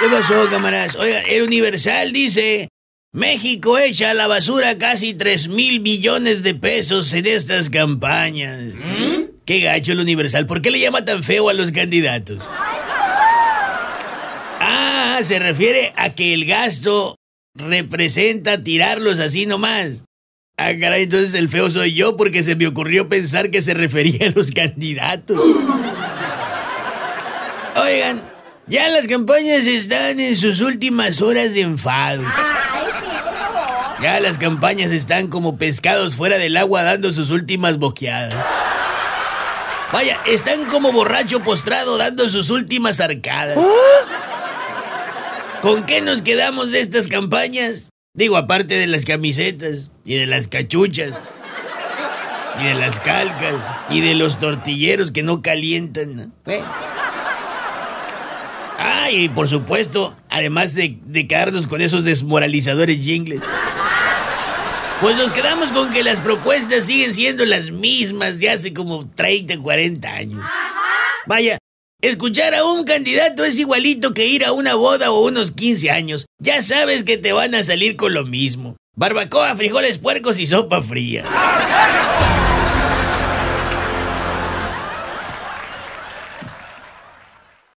¿Qué 0.00 0.08
pasó, 0.08 0.48
camaradas? 0.50 0.96
Oiga, 0.96 1.20
el 1.20 1.42
Universal 1.42 2.12
dice, 2.12 2.68
México 3.12 3.78
echa 3.78 4.10
a 4.10 4.14
la 4.14 4.26
basura 4.26 4.76
casi 4.76 5.14
3 5.14 5.48
mil 5.48 5.80
millones 5.80 6.42
de 6.42 6.54
pesos 6.54 7.12
en 7.12 7.26
estas 7.26 7.70
campañas. 7.70 8.72
Qué 9.44 9.60
gacho 9.60 9.92
el 9.92 10.00
Universal, 10.00 10.46
¿por 10.46 10.62
qué 10.62 10.70
le 10.70 10.80
llama 10.80 11.04
tan 11.04 11.22
feo 11.22 11.48
a 11.48 11.54
los 11.54 11.70
candidatos? 11.70 12.38
Ah, 14.60 15.20
se 15.22 15.38
refiere 15.38 15.92
a 15.96 16.10
que 16.10 16.34
el 16.34 16.44
gasto 16.44 17.14
representa 17.54 18.62
tirarlos 18.62 19.20
así 19.20 19.46
nomás. 19.46 20.04
Ah, 20.56 20.72
caray, 20.78 21.04
entonces 21.04 21.34
el 21.34 21.48
feo 21.48 21.70
soy 21.70 21.94
yo 21.94 22.16
porque 22.16 22.42
se 22.42 22.56
me 22.56 22.66
ocurrió 22.66 23.08
pensar 23.08 23.50
que 23.50 23.62
se 23.62 23.74
refería 23.74 24.28
a 24.28 24.30
los 24.30 24.50
candidatos. 24.50 25.40
Oigan, 27.76 28.33
ya 28.66 28.88
las 28.88 29.06
campañas 29.06 29.66
están 29.66 30.20
en 30.20 30.36
sus 30.36 30.60
últimas 30.60 31.20
horas 31.20 31.54
de 31.54 31.62
enfado. 31.62 32.22
Ya 34.00 34.20
las 34.20 34.38
campañas 34.38 34.90
están 34.90 35.28
como 35.28 35.56
pescados 35.56 36.16
fuera 36.16 36.38
del 36.38 36.56
agua 36.56 36.82
dando 36.82 37.10
sus 37.10 37.30
últimas 37.30 37.78
boqueadas. 37.78 38.34
Vaya, 39.92 40.18
están 40.26 40.64
como 40.66 40.92
borracho 40.92 41.40
postrado 41.40 41.96
dando 41.96 42.28
sus 42.28 42.50
últimas 42.50 43.00
arcadas. 43.00 43.58
¿Con 45.62 45.86
qué 45.86 46.00
nos 46.00 46.20
quedamos 46.20 46.72
de 46.72 46.80
estas 46.80 47.06
campañas? 47.06 47.88
Digo, 48.12 48.36
aparte 48.36 48.74
de 48.74 48.86
las 48.86 49.04
camisetas 49.04 49.90
y 50.04 50.16
de 50.16 50.26
las 50.26 50.48
cachuchas 50.48 51.22
y 52.60 52.64
de 52.64 52.74
las 52.74 53.00
calcas 53.00 53.72
y 53.90 54.00
de 54.00 54.14
los 54.14 54.38
tortilleros 54.38 55.10
que 55.10 55.22
no 55.22 55.42
calientan. 55.42 56.32
¿Eh? 56.46 56.62
Ah, 59.04 59.10
y 59.10 59.28
por 59.28 59.48
supuesto, 59.48 60.16
además 60.30 60.72
de, 60.72 60.96
de 61.04 61.28
quedarnos 61.28 61.66
con 61.66 61.82
esos 61.82 62.04
desmoralizadores 62.04 63.04
jingles. 63.04 63.42
Pues 64.98 65.14
nos 65.16 65.30
quedamos 65.30 65.72
con 65.72 65.90
que 65.92 66.02
las 66.02 66.20
propuestas 66.20 66.86
siguen 66.86 67.12
siendo 67.12 67.44
las 67.44 67.70
mismas 67.70 68.38
de 68.38 68.48
hace 68.48 68.72
como 68.72 69.06
30, 69.06 69.58
40 69.58 70.10
años. 70.10 70.40
Vaya, 71.26 71.58
escuchar 72.00 72.54
a 72.54 72.64
un 72.64 72.84
candidato 72.84 73.44
es 73.44 73.58
igualito 73.58 74.14
que 74.14 74.24
ir 74.24 74.42
a 74.42 74.52
una 74.52 74.74
boda 74.74 75.10
o 75.10 75.26
unos 75.26 75.50
15 75.50 75.90
años. 75.90 76.24
Ya 76.38 76.62
sabes 76.62 77.04
que 77.04 77.18
te 77.18 77.34
van 77.34 77.54
a 77.54 77.62
salir 77.62 77.96
con 77.96 78.14
lo 78.14 78.24
mismo. 78.24 78.74
Barbacoa, 78.96 79.54
frijoles 79.54 79.98
puercos 79.98 80.38
y 80.38 80.46
sopa 80.46 80.80
fría. 80.80 81.24